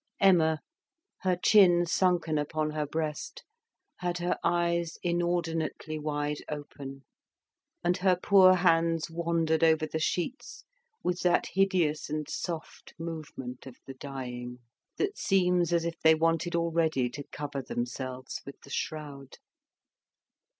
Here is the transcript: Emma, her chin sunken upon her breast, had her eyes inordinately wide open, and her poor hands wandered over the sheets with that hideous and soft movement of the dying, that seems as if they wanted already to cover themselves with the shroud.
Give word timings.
Emma, 0.19 0.59
her 1.19 1.35
chin 1.35 1.85
sunken 1.85 2.39
upon 2.39 2.71
her 2.71 2.87
breast, 2.87 3.43
had 3.97 4.17
her 4.17 4.35
eyes 4.43 4.97
inordinately 5.03 5.99
wide 5.99 6.39
open, 6.49 7.03
and 7.83 7.97
her 7.97 8.15
poor 8.15 8.55
hands 8.55 9.11
wandered 9.11 9.63
over 9.63 9.85
the 9.85 9.99
sheets 9.99 10.63
with 11.03 11.19
that 11.19 11.45
hideous 11.53 12.09
and 12.09 12.27
soft 12.27 12.95
movement 12.97 13.67
of 13.67 13.75
the 13.85 13.93
dying, 13.93 14.57
that 14.97 15.19
seems 15.19 15.71
as 15.71 15.85
if 15.85 15.99
they 15.99 16.15
wanted 16.15 16.55
already 16.55 17.07
to 17.07 17.23
cover 17.31 17.61
themselves 17.61 18.41
with 18.43 18.59
the 18.61 18.71
shroud. 18.71 19.37